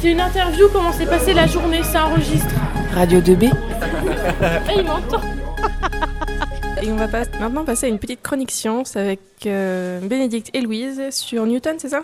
C'est 0.00 0.10
une 0.10 0.20
interview, 0.20 0.66
comment 0.72 0.92
s'est 0.92 1.06
passée 1.06 1.32
la 1.34 1.46
journée, 1.46 1.82
ça 1.82 2.06
enregistre. 2.06 2.54
Radio 2.94 3.20
2B. 3.20 3.52
Ah, 4.42 4.72
il 4.76 4.84
m'entend. 4.84 5.20
Et 6.82 6.90
on 6.90 6.96
va 6.96 7.08
pas- 7.08 7.24
maintenant 7.40 7.64
passer 7.64 7.86
à 7.86 7.88
une 7.88 7.98
petite 7.98 8.22
chronique 8.22 8.50
science 8.50 8.96
avec 8.96 9.20
euh, 9.46 10.00
Bénédicte 10.00 10.50
et 10.54 10.60
Louise 10.60 11.00
sur 11.10 11.46
Newton, 11.46 11.76
c'est 11.78 11.90
ça? 11.90 12.02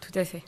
Tout 0.00 0.18
à 0.18 0.24
fait. 0.24 0.42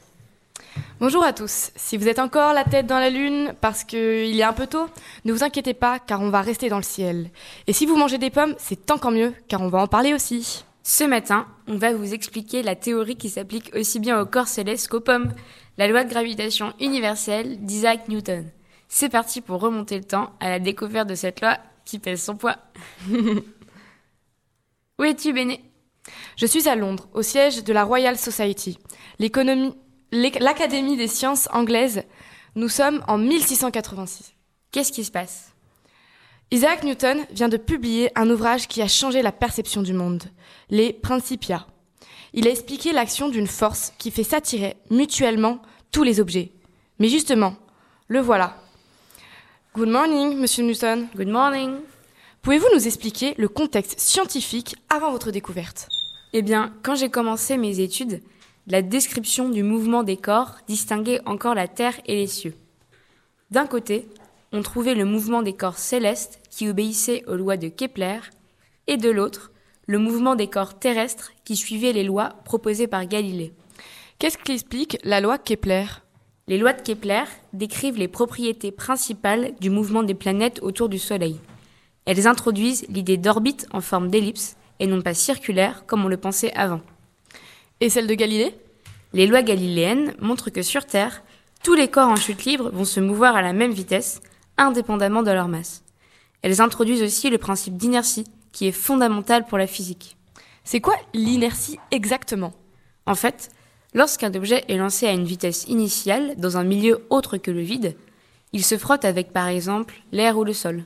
Bonjour 1.01 1.25
à 1.25 1.33
tous. 1.33 1.71
Si 1.77 1.97
vous 1.97 2.09
êtes 2.09 2.19
encore 2.19 2.53
la 2.53 2.65
tête 2.65 2.87
dans 2.87 2.99
la 2.99 3.11
lune 3.11 3.55
parce 3.61 3.85
qu'il 3.85 4.39
est 4.39 4.43
un 4.43 4.53
peu 4.53 4.67
tôt, 4.67 4.87
ne 5.25 5.33
vous 5.33 5.43
inquiétez 5.45 5.75
pas 5.75 5.99
car 5.99 6.21
on 6.21 6.31
va 6.31 6.41
rester 6.43 6.69
dans 6.69 6.77
le 6.77 6.83
ciel. 6.83 7.31
Et 7.67 7.73
si 7.73 7.87
vous 7.87 7.96
mangez 7.96 8.19
des 8.19 8.31
pommes, 8.31 8.55
c'est 8.59 8.91
encore 8.91 9.11
mieux 9.12 9.33
car 9.49 9.61
on 9.62 9.69
va 9.69 9.79
en 9.81 9.87
parler 9.87 10.12
aussi. 10.15 10.65
Ce 10.87 11.03
matin, 11.03 11.46
on 11.66 11.79
va 11.79 11.95
vous 11.95 12.12
expliquer 12.12 12.62
la 12.62 12.77
théorie 12.77 13.16
qui 13.16 13.30
s'applique 13.30 13.75
aussi 13.75 14.01
bien 14.01 14.21
au 14.21 14.27
corps 14.27 14.48
céleste 14.48 14.89
qu'aux 14.89 15.01
pommes, 15.01 15.33
la 15.79 15.89
loi 15.89 16.05
de 16.05 16.11
gravitation 16.11 16.75
universelle 16.79 17.64
d'Isaac 17.64 18.07
Newton. 18.09 18.45
C'est 18.87 19.09
parti 19.09 19.41
pour 19.41 19.62
remonter 19.62 19.97
le 19.97 20.05
temps 20.05 20.34
à 20.41 20.51
la 20.51 20.59
découverte 20.59 21.09
de 21.09 21.15
cette 21.15 21.41
loi 21.41 21.57
qui 21.87 21.98
pèse 21.98 22.23
son 22.23 22.37
poids. 22.37 22.59
Où 24.98 25.05
es-tu, 25.05 25.33
Béné? 25.33 25.65
Je 26.37 26.45
suis 26.45 26.69
à 26.69 26.77
Londres, 26.77 27.09
au 27.15 27.23
siège 27.23 27.65
de 27.65 27.73
la 27.73 27.85
Royal 27.85 28.19
Society, 28.19 28.79
l'Académie 30.12 30.96
des 30.98 31.09
sciences 31.09 31.48
anglaises. 31.51 32.02
Nous 32.57 32.69
sommes 32.69 33.02
en 33.09 33.16
1686. 33.16 34.35
Qu'est-ce 34.71 34.93
qui 34.93 35.05
se 35.05 35.10
passe? 35.10 35.54
Isaac 36.51 36.84
Newton 36.84 37.25
vient 37.33 37.48
de 37.48 37.57
publier 37.57 38.11
un 38.16 38.30
ouvrage 38.30 38.69
qui 38.69 38.83
a 38.83 38.89
changé 38.89 39.23
la 39.23 39.33
perception 39.33 39.83
du 39.83 39.93
monde, 39.93 40.23
les 40.71 40.93
Principia. 40.93 41.66
Il 42.33 42.47
a 42.47 42.51
expliqué 42.51 42.93
l'action 42.93 43.29
d'une 43.29 43.47
force 43.47 43.93
qui 43.98 44.11
fait 44.11 44.25
s'attirer 44.25 44.77
mutuellement 44.91 45.61
tous 45.91 46.02
les 46.02 46.21
objets. 46.21 46.52
Mais 46.99 47.09
justement, 47.09 47.57
le 48.09 48.21
voilà. 48.21 48.57
Good 49.75 49.88
morning, 49.88 50.37
monsieur 50.38 50.65
Newton. 50.65 51.09
Good 51.16 51.29
morning. 51.29 51.77
Pouvez-vous 52.43 52.68
nous 52.74 52.87
expliquer 52.87 53.35
le 53.38 53.49
contexte 53.49 53.99
scientifique 53.99 54.77
avant 54.90 55.11
votre 55.11 55.30
découverte? 55.30 55.88
Eh 56.35 56.43
bien, 56.43 56.74
quand 56.83 56.95
j'ai 56.95 57.09
commencé 57.09 57.57
mes 57.57 57.80
études, 57.80 58.23
la 58.66 58.83
description 58.83 59.49
du 59.49 59.63
mouvement 59.63 60.02
des 60.02 60.16
corps 60.16 60.57
distinguait 60.68 61.21
encore 61.27 61.55
la 61.55 61.68
Terre 61.68 61.99
et 62.07 62.16
les 62.16 62.27
cieux. 62.27 62.55
D'un 63.51 63.66
côté, 63.66 64.09
on 64.53 64.62
trouvait 64.62 64.94
le 64.94 65.05
mouvement 65.05 65.43
des 65.43 65.53
corps 65.53 65.78
célestes 65.78 66.41
qui 66.55 66.69
obéissaient 66.69 67.25
aux 67.27 67.34
lois 67.34 67.56
de 67.56 67.69
Kepler, 67.69 68.21
et 68.87 68.97
de 68.97 69.10
l'autre, 69.10 69.50
le 69.87 69.99
mouvement 69.99 70.37
des 70.37 70.47
corps 70.47 70.78
terrestres 70.78 71.33
qui 71.44 71.56
suivait 71.56 71.93
les 71.93 72.05
lois 72.05 72.37
proposées 72.44 72.87
par 72.87 73.06
Galilée. 73.06 73.53
Qu'est-ce 74.19 74.38
qui 74.38 74.53
explique 74.53 74.99
la 75.03 75.21
loi 75.21 75.37
Kepler? 75.37 75.87
Les 76.47 76.59
lois 76.59 76.72
de 76.72 76.83
Kepler 76.83 77.25
décrivent 77.53 77.99
les 77.99 78.09
propriétés 78.09 78.71
principales 78.71 79.53
du 79.61 79.69
mouvement 79.69 80.03
des 80.03 80.15
planètes 80.15 80.61
autour 80.62 80.88
du 80.88 80.99
Soleil. 80.99 81.41
Elles 82.05 82.28
introduisent 82.28 82.87
l'idée 82.89 83.16
d'orbite 83.16 83.66
en 83.72 83.81
forme 83.81 84.09
d'ellipse 84.09 84.56
et 84.78 84.87
non 84.87 85.03
pas 85.03 85.15
circulaire 85.15 85.84
comme 85.87 86.05
on 86.05 86.09
le 86.09 86.19
pensait 86.19 86.53
avant. 86.53 86.83
Et 87.81 87.91
celle 87.91 88.06
de 88.06 88.15
Galilée? 88.15 88.55
Les 89.12 89.27
lois 89.27 89.43
galiléennes 89.43 90.15
montrent 90.21 90.50
que 90.50 90.62
sur 90.62 90.87
Terre, 90.87 91.22
tous 91.62 91.75
les 91.75 91.89
corps 91.89 92.09
en 92.09 92.16
chute 92.16 92.44
libre 92.44 92.71
vont 92.71 92.84
se 92.84 93.00
mouvoir 93.00 93.37
à 93.37 93.43
la 93.43 93.53
même 93.53 93.72
vitesse, 93.72 94.21
indépendamment 94.56 95.22
de 95.22 95.31
leur 95.31 95.49
masse. 95.49 95.84
Elles 96.44 96.60
introduisent 96.60 97.03
aussi 97.03 97.31
le 97.31 97.38
principe 97.38 97.78
d'inertie, 97.78 98.26
qui 98.53 98.66
est 98.66 98.72
fondamental 98.72 99.47
pour 99.47 99.56
la 99.56 99.66
physique. 99.66 100.19
C'est 100.62 100.82
quoi 100.82 100.94
l'inertie 101.14 101.78
exactement? 101.91 102.53
En 103.06 103.14
fait, 103.14 103.48
lorsqu'un 103.94 104.34
objet 104.34 104.62
est 104.69 104.76
lancé 104.76 105.06
à 105.06 105.12
une 105.12 105.25
vitesse 105.25 105.65
initiale 105.69 106.34
dans 106.37 106.59
un 106.59 106.65
milieu 106.65 107.06
autre 107.09 107.38
que 107.38 107.50
le 107.50 107.62
vide, 107.62 107.97
il 108.53 108.62
se 108.62 108.76
frotte 108.76 109.06
avec 109.06 109.32
par 109.32 109.48
exemple 109.48 109.94
l'air 110.12 110.37
ou 110.37 110.44
le 110.44 110.53
sol. 110.53 110.84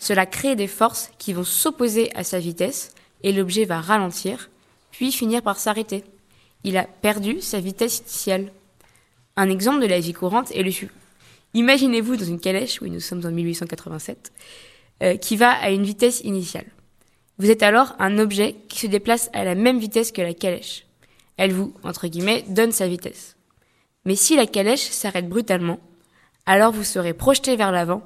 Cela 0.00 0.26
crée 0.26 0.56
des 0.56 0.66
forces 0.66 1.12
qui 1.18 1.34
vont 1.34 1.44
s'opposer 1.44 2.10
à 2.16 2.24
sa 2.24 2.40
vitesse 2.40 2.92
et 3.22 3.32
l'objet 3.32 3.66
va 3.66 3.80
ralentir, 3.80 4.50
puis 4.90 5.12
finir 5.12 5.40
par 5.40 5.60
s'arrêter. 5.60 6.02
Il 6.64 6.76
a 6.76 6.82
perdu 6.82 7.40
sa 7.40 7.60
vitesse 7.60 8.00
initiale. 8.00 8.52
Un 9.36 9.50
exemple 9.50 9.82
de 9.82 9.86
la 9.86 10.00
vie 10.00 10.14
courante 10.14 10.50
est 10.50 10.64
le 10.64 10.72
suivant. 10.72 10.92
Imaginez-vous 11.54 12.16
dans 12.16 12.24
une 12.24 12.40
calèche, 12.40 12.80
oui 12.82 12.90
nous 12.90 13.00
sommes 13.00 13.24
en 13.24 13.30
1887, 13.30 14.32
euh, 15.02 15.16
qui 15.16 15.36
va 15.36 15.50
à 15.50 15.70
une 15.70 15.84
vitesse 15.84 16.20
initiale. 16.24 16.66
Vous 17.38 17.50
êtes 17.50 17.62
alors 17.62 17.94
un 17.98 18.18
objet 18.18 18.56
qui 18.68 18.78
se 18.80 18.86
déplace 18.86 19.30
à 19.32 19.44
la 19.44 19.54
même 19.54 19.78
vitesse 19.78 20.12
que 20.12 20.20
la 20.22 20.34
calèche. 20.34 20.86
Elle 21.36 21.52
vous, 21.52 21.72
entre 21.84 22.06
guillemets, 22.06 22.44
donne 22.48 22.72
sa 22.72 22.86
vitesse. 22.86 23.36
Mais 24.04 24.16
si 24.16 24.36
la 24.36 24.46
calèche 24.46 24.90
s'arrête 24.90 25.28
brutalement, 25.28 25.78
alors 26.46 26.72
vous 26.72 26.84
serez 26.84 27.14
projeté 27.14 27.56
vers 27.56 27.72
l'avant, 27.72 28.02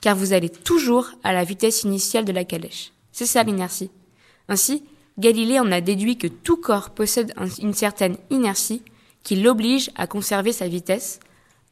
car 0.00 0.16
vous 0.16 0.32
allez 0.32 0.48
toujours 0.48 1.10
à 1.24 1.32
la 1.32 1.44
vitesse 1.44 1.82
initiale 1.82 2.24
de 2.24 2.32
la 2.32 2.44
calèche. 2.44 2.92
C'est 3.12 3.26
ça 3.26 3.42
l'inertie. 3.42 3.90
Ainsi, 4.48 4.84
Galilée 5.18 5.58
en 5.58 5.72
a 5.72 5.80
déduit 5.80 6.16
que 6.16 6.28
tout 6.28 6.56
corps 6.56 6.90
possède 6.90 7.32
un- 7.36 7.48
une 7.60 7.74
certaine 7.74 8.16
inertie 8.30 8.82
qui 9.24 9.36
l'oblige 9.36 9.90
à 9.96 10.06
conserver 10.06 10.52
sa 10.52 10.68
vitesse, 10.68 11.18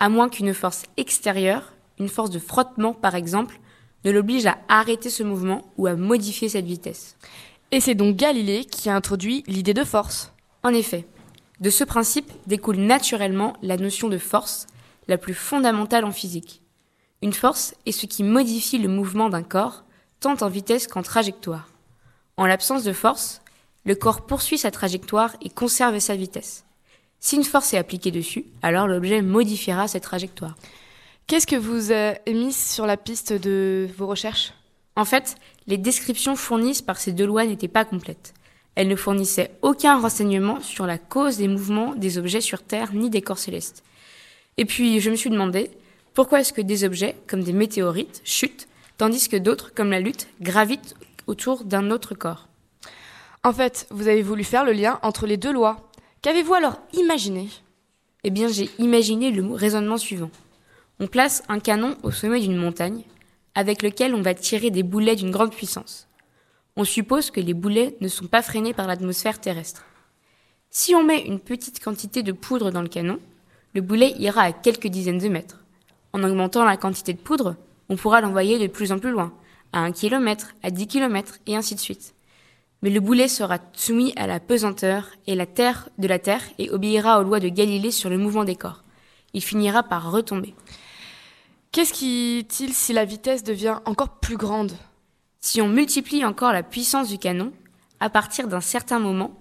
à 0.01 0.09
moins 0.09 0.29
qu'une 0.29 0.53
force 0.53 0.83
extérieure, 0.97 1.73
une 2.01 2.09
force 2.09 2.31
de 2.31 2.41
frottement 2.41 2.93
par 2.93 3.15
exemple, 3.15 3.61
ne 4.07 4.13
l'oblige 4.13 4.47
à 4.47 4.59
arrêter 4.69 5.11
ce 5.11 5.25
mouvement 5.25 5.65
ou 5.77 5.89
à 5.89 5.97
modifier 5.97 6.49
cette 6.49 6.65
vitesse. 6.65 7.17
Et 7.73 7.81
c'est 7.81 7.97
donc 7.97 8.15
Galilée 8.15 8.65
qui 8.65 8.89
a 8.89 8.95
introduit 8.95 9.43
l'idée 9.49 9.75
de 9.75 9.83
force. 9.83 10.33
En 10.63 10.71
effet, 10.71 11.07
de 11.61 11.71
ce 11.71 11.83
principe 11.83 12.31
découle 12.47 12.77
naturellement 12.77 13.55
la 13.63 13.77
notion 13.77 14.09
de 14.09 14.19
force, 14.19 14.69
la 15.09 15.19
plus 15.19 15.35
fondamentale 15.35 16.05
en 16.05 16.13
physique. 16.13 16.63
Une 17.21 17.33
force 17.33 17.75
est 17.85 17.93
ce 17.93 18.07
qui 18.07 18.23
modifie 18.23 18.79
le 18.79 18.89
mouvement 18.89 19.29
d'un 19.29 19.43
corps, 19.43 19.85
tant 20.21 20.37
en 20.41 20.49
vitesse 20.49 20.87
qu'en 20.87 21.03
trajectoire. 21.03 21.69
En 22.37 22.47
l'absence 22.47 22.85
de 22.85 22.93
force, 22.93 23.43
le 23.85 23.97
corps 23.97 24.25
poursuit 24.27 24.59
sa 24.59 24.71
trajectoire 24.71 25.35
et 25.43 25.51
conserve 25.51 25.99
sa 25.99 26.15
vitesse. 26.15 26.65
Si 27.19 27.35
une 27.35 27.45
force 27.45 27.75
est 27.75 27.79
appliquée 27.79 28.13
dessus, 28.13 28.45
alors 28.63 28.87
l'objet 28.87 29.23
modifiera 29.23 29.89
cette 29.89 30.05
trajectoire. 30.05 30.55
Qu'est-ce 31.29 31.49
que 31.49 31.57
vous 31.57 31.91
avez 31.91 32.21
mis 32.29 32.53
sur 32.53 32.87
la 32.87 32.97
piste 32.97 33.33
de 33.33 33.89
vos 33.99 34.07
recherches? 34.07 34.53
En 34.95 35.05
fait, 35.05 35.35
les 35.67 35.77
descriptions 35.77 36.37
fournies 36.37 36.81
par 36.87 36.99
ces 36.99 37.11
deux 37.11 37.27
lois 37.27 37.45
n'étaient 37.45 37.67
pas 37.67 37.85
complètes. 37.85 38.33
Elles 38.77 38.87
ne 38.87 38.95
fournissaient 38.95 39.51
aucun 39.61 39.99
renseignement 39.99 40.61
sur 40.61 40.87
la 40.87 40.99
cause 40.99 41.39
des 41.39 41.49
mouvements 41.49 41.97
des 41.97 42.19
objets 42.19 42.41
sur 42.41 42.63
Terre 42.63 42.95
ni 42.95 43.11
des 43.11 43.23
corps 43.23 43.41
célestes. 43.41 43.83
Et 44.57 44.67
puis, 44.67 45.01
je 45.01 45.11
me 45.11 45.17
suis 45.17 45.29
demandé, 45.31 45.73
pourquoi 46.15 46.39
est-ce 46.39 46.53
que 46.53 46.61
des 46.61 46.85
objets, 46.85 47.17
comme 47.27 47.43
des 47.43 47.53
météorites, 47.53 48.21
chutent, 48.23 48.69
tandis 48.97 49.29
que 49.29 49.37
d'autres, 49.37 49.75
comme 49.75 49.91
la 49.91 49.99
lutte, 49.99 50.29
gravitent 50.41 50.95
autour 51.27 51.65
d'un 51.65 51.91
autre 51.91 52.15
corps? 52.15 52.47
En 53.43 53.53
fait, 53.53 53.89
vous 53.91 54.07
avez 54.07 54.23
voulu 54.23 54.45
faire 54.45 54.65
le 54.65 54.73
lien 54.73 55.01
entre 55.03 55.27
les 55.27 55.39
deux 55.39 55.53
lois. 55.53 55.91
Qu'avez-vous 56.23 56.55
alors 56.55 56.79
imaginé? 56.93 57.49
Eh 58.23 58.31
bien, 58.31 58.47
j'ai 58.47 58.71
imaginé 58.79 59.33
le 59.33 59.53
raisonnement 59.53 59.99
suivant. 59.99 60.31
On 60.99 61.09
place 61.09 61.43
un 61.49 61.61
canon 61.61 61.95
au 62.03 62.11
sommet 62.11 62.41
d'une 62.41 62.57
montagne, 62.57 63.03
avec 63.55 63.83
lequel 63.83 64.15
on 64.15 64.23
va 64.23 64.33
tirer 64.33 64.71
des 64.71 64.83
boulets 64.83 65.15
d'une 65.15 65.31
grande 65.31 65.53
puissance. 65.53 66.09
On 66.75 66.85
suppose 66.85 67.31
que 67.31 67.41
les 67.41 67.53
boulets 67.53 67.97
ne 68.01 68.09
sont 68.09 68.27
pas 68.27 68.41
freinés 68.41 68.73
par 68.73 68.87
l'atmosphère 68.87 69.39
terrestre. 69.39 69.85
Si 70.71 70.95
on 70.95 71.05
met 71.05 71.27
une 71.27 71.39
petite 71.39 71.83
quantité 71.83 72.23
de 72.23 72.33
poudre 72.33 72.71
dans 72.71 72.81
le 72.81 72.89
canon, 72.89 73.19
le 73.75 73.83
boulet 73.83 74.15
ira 74.19 74.43
à 74.43 74.53
quelques 74.53 74.87
dizaines 74.87 75.19
de 75.19 75.29
mètres. 75.29 75.63
En 76.15 76.23
augmentant 76.23 76.65
la 76.65 76.79
quantité 76.79 77.13
de 77.13 77.19
poudre, 77.19 77.57
on 77.91 77.97
pourra 77.97 78.23
l'envoyer 78.23 78.59
de 78.59 78.67
plus 78.67 78.91
en 78.91 78.99
plus 78.99 79.11
loin, 79.11 79.35
à 79.75 79.81
un 79.81 79.93
kilomètre, 79.93 80.55
à 80.63 80.71
dix 80.71 80.87
kilomètres, 80.87 81.39
et 81.47 81.57
ainsi 81.57 81.75
de 81.75 81.81
suite. 81.81 82.15
Mais 82.81 82.89
le 82.89 83.01
boulet 83.01 83.29
sera 83.29 83.59
soumis 83.75 84.15
à 84.17 84.27
la 84.27 84.41
pesanteur 84.41 85.11
et 85.27 85.35
la 85.35 85.45
terre 85.45 85.91
de 85.99 86.09
la 86.09 86.19
Terre 86.19 86.43
et 86.59 86.71
obéira 86.71 87.21
aux 87.21 87.25
lois 87.25 87.41
de 87.41 87.49
Galilée 87.49 87.91
sur 87.91 88.09
le 88.09 88.17
mouvement 88.17 88.45
des 88.45 88.57
corps. 88.57 88.83
Il 89.35 89.43
finira 89.43 89.83
par 89.83 90.11
retomber. 90.11 90.55
Qu'est-ce 91.77 91.93
qui 91.93 92.39
est-il 92.39 92.73
si 92.73 92.95
la 92.95 93.05
vitesse 93.05 93.45
devient 93.45 93.81
encore 93.85 94.09
plus 94.09 94.39
grande? 94.39 94.73
Si 95.41 95.61
on 95.61 95.69
multiplie 95.69 96.25
encore 96.25 96.55
la 96.55 96.63
puissance 96.63 97.11
du 97.11 97.19
canon, 97.19 97.53
à 98.01 98.09
partir 98.09 98.49
d'un 98.49 98.63
certain 98.63 98.99
moment, 98.99 99.39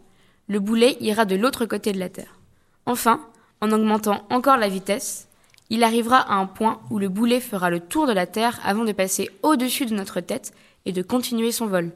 le 0.49 0.59
boulet 0.59 0.97
ira 0.99 1.23
de 1.23 1.37
l'autre 1.37 1.65
côté 1.65 1.93
de 1.93 1.97
la 1.97 2.09
Terre. 2.09 2.37
Enfin, 2.85 3.21
en 3.61 3.71
augmentant 3.71 4.25
encore 4.29 4.57
la 4.57 4.67
vitesse, 4.67 5.29
il 5.69 5.81
arrivera 5.81 6.29
à 6.29 6.33
un 6.33 6.45
point 6.45 6.81
où 6.89 6.99
le 6.99 7.07
boulet 7.07 7.39
fera 7.39 7.69
le 7.69 7.79
tour 7.79 8.05
de 8.05 8.11
la 8.11 8.27
Terre 8.27 8.59
avant 8.65 8.83
de 8.83 8.91
passer 8.91 9.29
au-dessus 9.41 9.85
de 9.85 9.95
notre 9.95 10.19
tête 10.19 10.53
et 10.85 10.91
de 10.91 11.01
continuer 11.01 11.53
son 11.53 11.67
vol. 11.67 11.93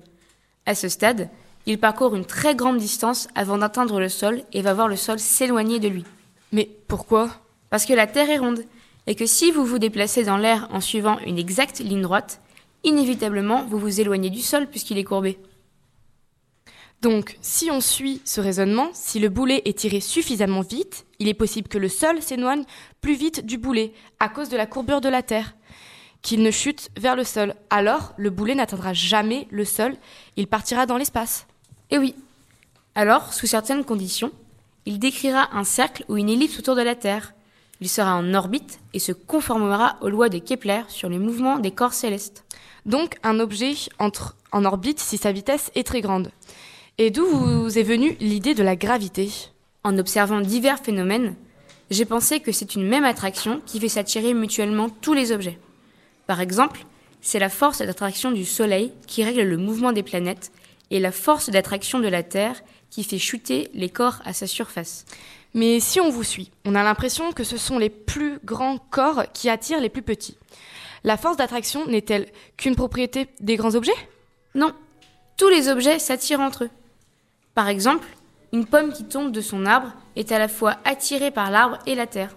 À 0.66 0.74
ce 0.74 0.88
stade, 0.88 1.28
il 1.66 1.82
parcourt 1.82 2.16
une 2.16 2.24
très 2.24 2.56
grande 2.56 2.78
distance 2.78 3.28
avant 3.36 3.58
d'atteindre 3.58 4.00
le 4.00 4.08
sol 4.08 4.44
et 4.54 4.62
va 4.62 4.74
voir 4.74 4.88
le 4.88 4.96
sol 4.96 5.20
s'éloigner 5.20 5.82
de 5.82 5.90
lui. 5.90 6.06
Mais 6.54 6.70
pourquoi? 6.88 7.30
Parce 7.70 7.86
que 7.86 7.94
la 7.94 8.08
Terre 8.08 8.30
est 8.30 8.38
ronde, 8.38 8.64
et 9.10 9.16
que 9.16 9.26
si 9.26 9.52
vous 9.52 9.66
vous 9.66 9.80
déplacez 9.80 10.24
dans 10.24 10.38
l'air 10.38 10.68
en 10.72 10.80
suivant 10.80 11.18
une 11.26 11.40
exacte 11.40 11.80
ligne 11.80 12.04
droite, 12.04 12.42
inévitablement 12.84 13.66
vous 13.66 13.80
vous 13.80 14.00
éloignez 14.00 14.30
du 14.30 14.40
sol 14.40 14.68
puisqu'il 14.68 15.00
est 15.00 15.04
courbé. 15.04 15.40
Donc, 17.02 17.36
si 17.42 17.72
on 17.72 17.82
suit 17.82 18.22
ce 18.24 18.40
raisonnement, 18.40 18.90
si 18.94 19.20
le 19.20 19.30
boulet 19.30 19.64
est 19.66 19.80
tiré 19.80 20.00
suffisamment 20.00 20.62
vite, 20.62 21.08
il 21.18 21.28
est 21.28 21.34
possible 21.34 21.68
que 21.68 21.80
le 21.80 21.90
sol 21.90 22.22
s'éloigne 22.22 22.66
plus 23.02 23.16
vite 23.16 23.44
du 23.44 23.58
boulet 23.58 23.94
à 24.20 24.30
cause 24.30 24.50
de 24.50 24.58
la 24.58 24.68
courbure 24.68 25.02
de 25.02 25.10
la 25.10 25.24
Terre, 25.24 25.56
qu'il 26.22 26.44
ne 26.44 26.52
chute 26.52 26.92
vers 26.96 27.16
le 27.16 27.24
sol. 27.24 27.56
Alors, 27.72 28.14
le 28.16 28.30
boulet 28.30 28.54
n'atteindra 28.54 28.94
jamais 28.94 29.48
le 29.50 29.66
sol, 29.66 29.96
il 30.38 30.46
partira 30.46 30.86
dans 30.86 30.98
l'espace. 30.98 31.48
Eh 31.90 31.98
oui. 31.98 32.14
Alors, 32.94 33.34
sous 33.34 33.48
certaines 33.48 33.86
conditions, 33.86 34.32
il 34.86 35.00
décrira 35.00 35.50
un 35.58 35.64
cercle 35.64 36.06
ou 36.10 36.18
une 36.18 36.30
ellipse 36.30 36.60
autour 36.60 36.76
de 36.76 36.82
la 36.82 36.94
Terre. 36.96 37.34
Il 37.82 37.90
sera 37.90 38.16
en 38.16 38.34
orbite 38.34 38.80
et 38.94 39.00
se 39.00 39.12
conformera 39.12 39.98
aux 40.02 40.10
lois 40.10 40.30
de 40.30 40.38
Kepler 40.38 40.82
sur 40.90 41.10
les 41.10 41.20
mouvements 41.20 41.60
des 41.60 41.72
corps 41.72 41.94
célestes. 41.94 42.44
Donc, 42.86 43.18
un 43.24 43.40
objet 43.40 43.74
entre 44.00 44.36
en 44.52 44.66
orbite 44.66 45.00
si 45.00 45.18
sa 45.18 45.32
vitesse 45.32 45.72
est 45.76 45.86
très 45.86 46.02
grande. 46.02 46.32
Et 46.98 47.12
d'où 47.12 47.26
vous 47.26 47.78
est 47.78 47.84
venue 47.84 48.18
l'idée 48.20 48.54
de 48.54 48.64
la 48.64 48.76
gravité? 48.76 49.32
En 49.84 49.98
observant 49.98 50.42
divers 50.42 50.80
phénomènes, 50.80 51.36
j'ai 51.90 52.06
pensé 52.06 52.42
que 52.42 52.52
c'est 52.52 52.76
une 52.76 52.88
même 52.88 53.06
attraction 53.06 53.62
qui 53.66 53.80
fait 53.80 53.90
s'attirer 53.90 54.34
mutuellement 54.34 54.90
tous 54.90 55.14
les 55.14 55.32
objets. 55.32 55.58
Par 56.28 56.42
exemple, 56.42 56.86
c'est 57.22 57.40
la 57.40 57.50
force 57.50 57.80
d'attraction 57.80 58.32
du 58.32 58.46
Soleil 58.46 58.92
qui 59.08 59.24
règle 59.24 59.44
le 59.44 59.58
mouvement 59.58 59.94
des 59.94 60.04
planètes 60.04 60.52
et 60.92 61.00
la 61.00 61.12
force 61.12 61.50
d'attraction 61.50 62.00
de 62.00 62.08
la 62.08 62.24
Terre 62.24 62.62
qui 62.90 63.04
fait 63.04 63.18
chuter 63.18 63.70
les 63.74 63.90
corps 63.90 64.20
à 64.26 64.34
sa 64.34 64.48
surface. 64.48 65.06
Mais 65.54 65.80
si 65.80 66.00
on 66.00 66.10
vous 66.10 66.24
suit, 66.24 66.52
on 66.66 66.76
a 66.76 66.84
l'impression 66.84 67.32
que 67.32 67.44
ce 67.44 67.58
sont 67.58 67.80
les 67.80 67.90
plus 67.90 68.40
grands 68.44 68.78
corps 68.78 69.24
qui 69.34 69.50
attirent 69.50 69.82
les 69.82 69.90
plus 69.90 70.02
petits. 70.02 70.38
La 71.04 71.18
force 71.18 71.38
d'attraction 71.38 71.86
n'est-elle 71.88 72.28
qu'une 72.58 72.76
propriété 72.76 73.28
des 73.40 73.56
grands 73.56 73.76
objets? 73.76 73.92
Non, 74.54 74.74
tous 75.38 75.50
les 75.50 75.70
objets 75.70 76.00
s'attirent 76.00 76.42
entre 76.42 76.66
eux. 76.66 76.70
Par 77.56 77.68
exemple, 77.68 78.08
une 78.52 78.66
pomme 78.66 78.92
qui 78.92 79.06
tombe 79.06 79.32
de 79.32 79.42
son 79.42 79.66
arbre 79.66 79.94
est 80.16 80.32
à 80.32 80.40
la 80.40 80.48
fois 80.48 80.78
attirée 80.86 81.32
par 81.32 81.52
l'arbre 81.52 81.80
et 81.86 81.96
la 81.96 82.08
terre. 82.08 82.36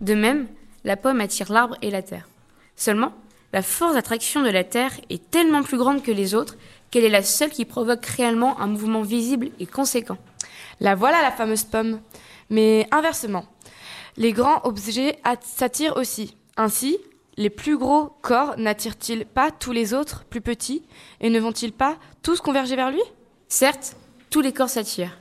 De 0.00 0.14
même, 0.14 0.46
la 0.84 0.96
pomme 0.96 1.20
attire 1.20 1.52
l'arbre 1.52 1.76
et 1.82 1.90
la 1.90 2.02
terre. 2.02 2.28
Seulement, 2.76 3.12
la 3.52 3.62
force 3.62 3.94
d'attraction 3.94 4.42
de 4.42 4.48
la 4.48 4.64
terre 4.64 4.92
est 5.10 5.30
tellement 5.30 5.62
plus 5.62 5.76
grande 5.76 6.02
que 6.02 6.10
les 6.10 6.34
autres 6.34 6.56
qu'elle 6.90 7.04
est 7.04 7.08
la 7.08 7.22
seule 7.22 7.50
qui 7.50 7.64
provoque 7.64 8.04
réellement 8.04 8.60
un 8.60 8.66
mouvement 8.66 9.02
visible 9.02 9.50
et 9.60 9.66
conséquent. 9.66 10.18
La 10.80 10.94
voilà 10.94 11.22
la 11.22 11.30
fameuse 11.30 11.64
pomme. 11.64 12.00
Mais 12.50 12.86
inversement, 12.90 13.46
les 14.16 14.32
grands 14.32 14.60
objets 14.64 15.18
s'attirent 15.40 15.96
aussi. 15.96 16.36
Ainsi, 16.56 16.98
les 17.36 17.50
plus 17.50 17.78
gros 17.78 18.10
corps 18.20 18.58
n'attirent-ils 18.58 19.24
pas 19.24 19.50
tous 19.50 19.72
les 19.72 19.94
autres 19.94 20.24
plus 20.24 20.42
petits 20.42 20.82
et 21.20 21.30
ne 21.30 21.40
vont-ils 21.40 21.72
pas 21.72 21.96
tous 22.22 22.40
converger 22.40 22.76
vers 22.76 22.90
lui? 22.90 23.00
Certes, 23.48 23.96
tous 24.28 24.42
les 24.42 24.52
corps 24.52 24.68
s'attirent. 24.68 25.16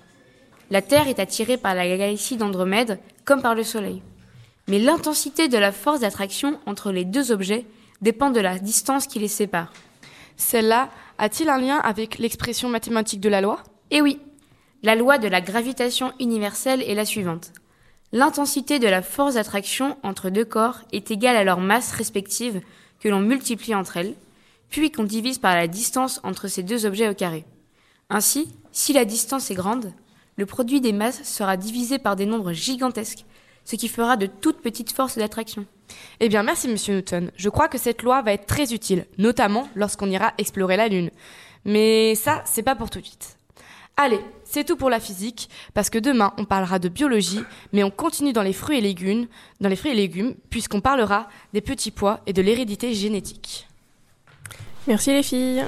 La 0.69 0.81
Terre 0.81 1.07
est 1.07 1.19
attirée 1.19 1.57
par 1.57 1.75
la 1.75 1.87
galaxie 1.87 2.37
d'Andromède 2.37 2.99
comme 3.23 3.41
par 3.41 3.55
le 3.55 3.63
Soleil. 3.63 4.01
Mais 4.67 4.79
l'intensité 4.79 5.47
de 5.47 5.57
la 5.57 5.71
force 5.71 6.01
d'attraction 6.01 6.59
entre 6.65 6.91
les 6.91 7.05
deux 7.05 7.31
objets 7.31 7.65
dépend 8.01 8.29
de 8.29 8.39
la 8.39 8.57
distance 8.57 9.07
qui 9.07 9.19
les 9.19 9.27
sépare. 9.27 9.71
Celle-là 10.37 10.89
a-t-il 11.17 11.49
un 11.49 11.59
lien 11.59 11.77
avec 11.77 12.17
l'expression 12.19 12.67
mathématique 12.67 13.19
de 13.19 13.29
la 13.29 13.41
loi? 13.41 13.63
Eh 13.89 14.01
oui, 14.01 14.19
la 14.83 14.95
loi 14.95 15.17
de 15.17 15.27
la 15.27 15.41
gravitation 15.41 16.11
universelle 16.19 16.81
est 16.81 16.95
la 16.95 17.05
suivante. 17.05 17.51
L'intensité 18.13 18.79
de 18.79 18.87
la 18.87 19.01
force 19.01 19.35
d'attraction 19.35 19.97
entre 20.03 20.29
deux 20.29 20.43
corps 20.43 20.79
est 20.91 21.11
égale 21.11 21.37
à 21.37 21.43
leur 21.43 21.59
masse 21.59 21.91
respective 21.91 22.61
que 22.99 23.07
l'on 23.07 23.19
multiplie 23.19 23.75
entre 23.75 23.97
elles, 23.97 24.15
puis 24.69 24.91
qu'on 24.91 25.03
divise 25.03 25.37
par 25.37 25.55
la 25.55 25.67
distance 25.67 26.19
entre 26.23 26.47
ces 26.47 26.63
deux 26.63 26.85
objets 26.85 27.09
au 27.09 27.13
carré. 27.13 27.45
Ainsi, 28.09 28.53
si 28.71 28.91
la 28.91 29.05
distance 29.05 29.51
est 29.51 29.55
grande, 29.55 29.93
le 30.35 30.45
produit 30.45 30.81
des 30.81 30.93
masses 30.93 31.23
sera 31.23 31.57
divisé 31.57 31.99
par 31.99 32.15
des 32.15 32.25
nombres 32.25 32.53
gigantesques, 32.53 33.25
ce 33.65 33.75
qui 33.75 33.87
fera 33.87 34.17
de 34.17 34.25
toutes 34.25 34.61
petites 34.61 34.91
forces 34.91 35.17
d'attraction. 35.17 35.65
Eh 36.19 36.29
bien, 36.29 36.41
merci, 36.43 36.67
monsieur 36.67 36.95
Newton. 36.95 37.31
Je 37.35 37.49
crois 37.49 37.67
que 37.67 37.77
cette 37.77 38.01
loi 38.01 38.21
va 38.21 38.33
être 38.33 38.47
très 38.47 38.73
utile, 38.73 39.05
notamment 39.17 39.69
lorsqu'on 39.75 40.09
ira 40.09 40.33
explorer 40.37 40.77
la 40.77 40.87
Lune. 40.87 41.11
Mais 41.65 42.15
ça, 42.15 42.41
c'est 42.45 42.63
pas 42.63 42.75
pour 42.75 42.89
tout 42.89 42.99
de 42.99 43.05
suite. 43.05 43.37
Allez, 44.03 44.19
c'est 44.45 44.63
tout 44.63 44.77
pour 44.77 44.89
la 44.89 44.99
physique, 44.99 45.47
parce 45.75 45.91
que 45.91 45.99
demain, 45.99 46.33
on 46.39 46.45
parlera 46.45 46.79
de 46.79 46.89
biologie, 46.89 47.41
mais 47.71 47.83
on 47.83 47.91
continue 47.91 48.33
dans 48.33 48.41
les 48.41 48.51
fruits 48.51 48.79
et 48.79 48.81
légumes, 48.81 49.27
puisqu'on 50.49 50.81
parlera 50.81 51.29
des 51.53 51.61
petits 51.61 51.91
pois 51.91 52.21
et 52.25 52.33
de 52.33 52.41
l'hérédité 52.41 52.95
génétique. 52.95 53.67
Merci 54.87 55.11
les 55.11 55.21
filles. 55.21 55.65